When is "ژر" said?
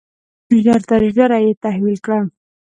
0.63-0.81